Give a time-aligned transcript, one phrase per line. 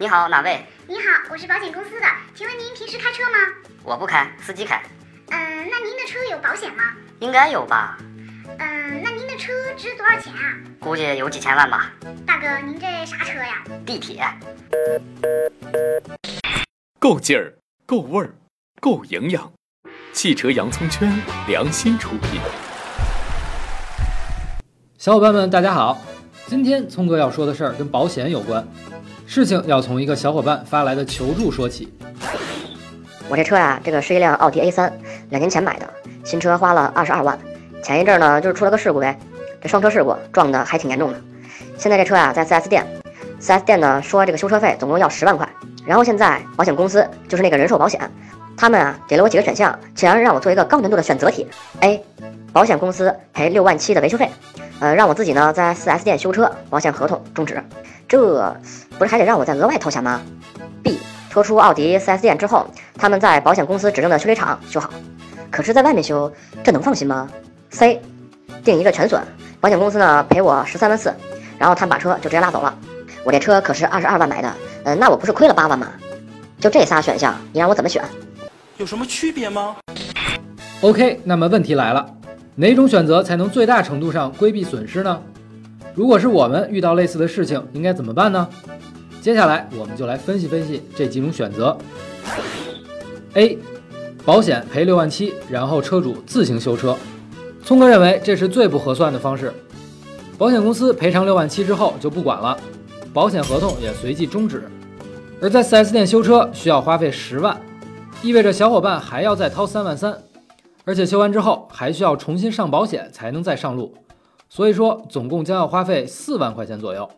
[0.00, 0.64] 你好，哪位？
[0.86, 3.36] 你好，我是保险公司的，请问您平时开车吗？
[3.84, 4.80] 我不开，司机开。
[5.28, 6.82] 嗯，那您的车有保险吗？
[7.18, 7.98] 应该有吧？
[8.58, 10.56] 嗯，那您的车值多少钱啊？
[10.80, 11.92] 估计有几千万吧。
[12.26, 13.62] 大哥，您这啥车呀？
[13.84, 14.24] 地铁。
[16.98, 17.52] 够劲儿，
[17.84, 18.32] 够味儿，
[18.80, 19.52] 够营养。
[20.14, 21.14] 汽车洋葱圈
[21.46, 22.40] 良心出品。
[24.96, 25.98] 小伙伴们，大家好！
[26.50, 28.66] 今天聪哥要说的事儿跟保险有关。
[29.24, 31.88] 事情要从一个小伙伴发来的求助说起。
[33.28, 34.90] 我这车呀，这个是一辆奥迪 A3，
[35.28, 35.88] 两年前买的，
[36.24, 37.38] 新车花了二十二万。
[37.84, 39.16] 前一阵呢，就是出了个事故呗，
[39.62, 41.20] 这双车事故撞的还挺严重的。
[41.78, 42.84] 现在这车呀，在 4S 店
[43.40, 45.48] ，4S 店呢说这个修车费总共要十万块。
[45.86, 48.10] 然后现在保险公司就是那个人寿保险，
[48.56, 51.46] 他们啊给了我几个选项，想让我做一个高难度的选择题。
[51.78, 52.02] A，
[52.52, 54.28] 保险公司赔六万七的维修费。
[54.80, 57.62] 呃，让我自己呢在 4S 店修车，保险合同终止，
[58.08, 58.56] 这
[58.98, 60.20] 不是还得让我再额外掏钱吗
[60.82, 60.98] ？B，
[61.30, 64.88] 拖出奥迪 4S 店之后，他们在保险公司指定的修理厂修好，
[65.50, 66.32] 可是在外面修，
[66.64, 67.28] 这能放心吗
[67.70, 68.00] ？C，
[68.64, 69.22] 定一个全损，
[69.60, 71.14] 保险公司呢赔我十三万四，
[71.58, 72.74] 然后他们把车就直接拉走了，
[73.22, 74.50] 我这车可是二十二万买的，
[74.84, 75.88] 呃，那我不是亏了八万吗？
[76.58, 78.02] 就这仨选项，你让我怎么选？
[78.78, 79.76] 有什么区别吗
[80.80, 82.06] ？OK，那么问题来了。
[82.56, 85.20] 哪种选择才能最大程度上规避损失呢？
[85.94, 88.48] 如果是我们遇到类似的事情，应该怎么办呢？
[89.20, 91.76] 接下来我们就来分析分析这几种选择。
[93.34, 93.58] A，
[94.24, 96.96] 保险赔六万七，然后车主自行修车。
[97.62, 99.52] 聪哥认为这是最不合算的方式。
[100.38, 102.56] 保险公司赔偿六万七之后就不管了，
[103.12, 104.64] 保险合同也随即终止。
[105.40, 107.58] 而在 4S 店修车需要花费十万，
[108.22, 110.16] 意味着小伙伴还要再掏三万三。
[110.84, 113.94] 而且修完之后还需要重新上保险才能再上路，
[114.48, 117.08] 所以说总共将要花费四万块钱左右。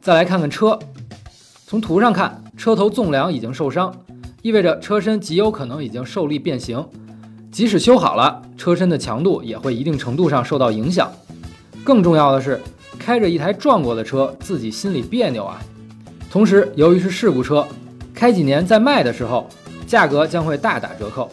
[0.00, 0.78] 再来看看车，
[1.66, 3.92] 从图上看，车头纵梁已经受伤，
[4.42, 6.86] 意味着车身极有可能已经受力变形。
[7.50, 11.10] 即使修好了，车身的强度也会一定程度上受到影响。
[11.82, 12.60] 更重要的是，
[12.98, 15.58] 开着一台撞过的车，自己心里别扭啊。
[16.30, 17.66] 同时，由于是事故车，
[18.14, 19.48] 开几年再卖的时候，
[19.86, 21.30] 价格将会大打折扣。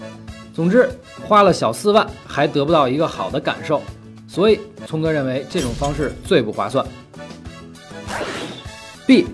[0.53, 0.88] 总之，
[1.28, 3.81] 花了小四万还得不到一个好的感受，
[4.28, 6.86] 所以聪哥认为这种方式最不划算。
[9.08, 9.25] B，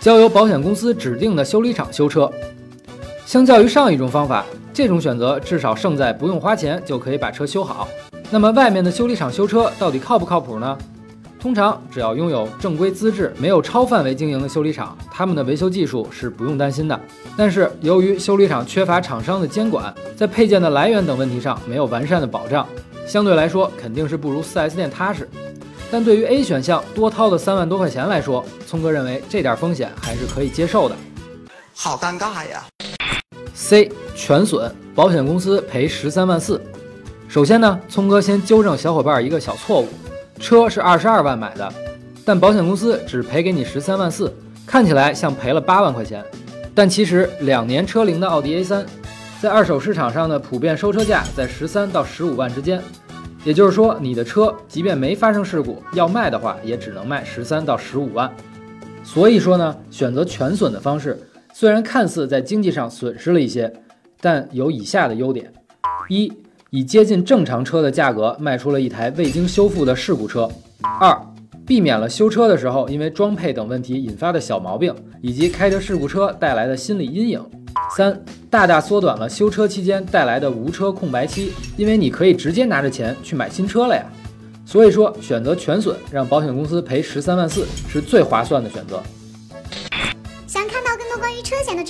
[0.00, 2.30] 交由保险公司指定的修理厂修车。
[3.26, 7.88] 相较于上一种方法，这种选择至少胜在不用花钱就可以把车修好。
[8.30, 10.78] 那么外面的修理厂修车到底靠不靠谱呢？
[11.40, 17.00] 通常只要拥有正规资质、没有超范围经营的修理厂，他们的维修技术是不用担心的。
[17.34, 22.68] 但是由于修理厂缺乏厂商的监管，在配件的来源等问题上没有完善的保障，
[23.06, 25.26] 相对来说肯定是不如 4S 店踏实。
[25.90, 30.96] 但对于 A 选项多掏的三万多块钱来说，聪哥认为这点风险还是可以接受的。
[31.74, 32.62] 好尴尬呀
[33.54, 36.60] ！C 全损，保险公司赔十三万四。
[37.28, 39.88] 首先呢，聪哥先纠正小伙伴一个小错误。
[40.40, 41.70] 车是二十二万买的，
[42.24, 44.34] 但保险公司只赔给你十三万四，
[44.66, 46.24] 看起来像赔了八万块钱。
[46.74, 48.84] 但其实两年车龄的奥迪 A3，
[49.40, 52.82] 在二手市场上的普遍收车价在十三到十五万之间。
[53.44, 58.30] 也就是说，你的车即便没发生事故，要卖的话也只能卖十三到十五万。
[59.04, 61.18] 所以说呢，选择全损的方式，
[61.52, 63.70] 虽然看似在经济上损失了一些，
[64.20, 65.52] 但有以下的优点：
[66.08, 66.32] 一。
[66.70, 70.48] 以接近正常车的价格卖出了一台未经修复的事故车。
[71.00, 71.20] 二，
[71.66, 77.44] 避免了修车的时候因为装配等问题引发的小毛病，以及开着事故车带来的心理阴影。
[77.96, 84.04] 三，大大缩短了修车期间带来的无车空白期，因为你可以直接拿着钱去买新车了呀。
[84.64, 89.02] 所以说，选择全损，让保险公司赔十三万四是最划算的选择。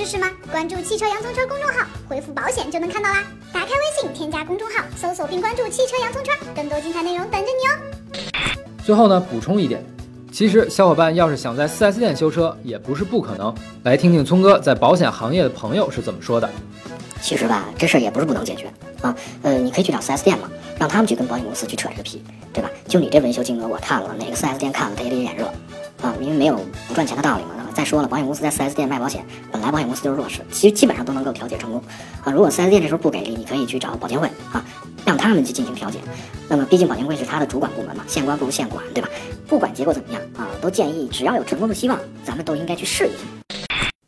[0.01, 0.31] 知识吗？
[0.51, 3.23] 关注汽车洋葱圈公众号，回复保险就能看到啦。
[3.53, 8.57] 打开微信，添加公众号，搜索并关注汽车洋葱圈，更多精彩内容等着你哦。
[8.83, 9.85] 最后呢，补充一点，
[10.33, 13.55] 其实小伙伴要是想在 4S 店修车，也不是不可能。
[13.83, 16.49] 来听听聪哥在保险行业的朋友是怎么说的。
[17.21, 19.15] 其实吧，这事儿也不是不能解决啊。
[19.43, 22.25] 呃，你可以去找 4S 店嘛，让他们去跟保险公司去扯这个皮，
[22.55, 22.71] 对吧？
[22.89, 25.45] 就你这维修金额，我看了，哪个 4S 店看了他也得眼热
[26.01, 26.59] 啊，因为没有
[26.89, 27.51] 不赚钱的道理嘛。
[27.75, 31.83] 再说了，保险公司在 4S 店卖保险，本来保险公司就是弱势，其实基本上都能够调解成功
[32.25, 32.33] 啊。
[32.33, 34.65] 如果 4S 店这时候不给力，你可以去找保监会啊，
[35.05, 35.99] 让他们去进行调解。
[36.49, 39.09] 那么，毕竟保监会是他的主管部门嘛，县官不如县管，对吧？
[39.47, 43.19] 不管结果怎么样啊，都建议只要有成功的希望，咱们都应该去试一下。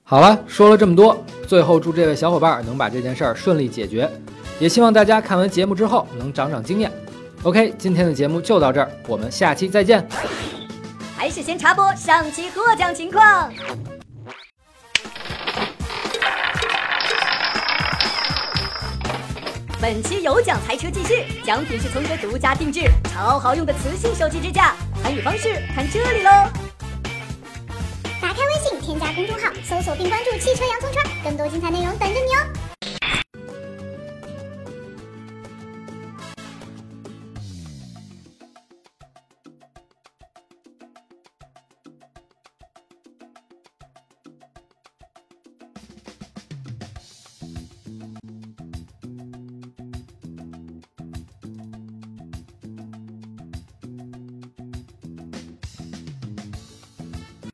[0.04, 4.10] 好了，说了这么多，最后祝这位小伙伴能把这件事儿顺利解决，
[4.58, 6.90] 也希望大家看完节目之后能长长经验。
[7.44, 10.06] OK，今天的节目就到这儿，我们下期再见。
[11.32, 13.50] 事先插播上期获奖情况。
[19.80, 26.30] 本期有奖台车继续奖品是从哥独家定制超好用的磁性手机支架参与方式看这里喽。
[28.20, 32.71] 打开微信添加公众号搜索并关注汽车洋葱圈更多精彩内容等着你哦。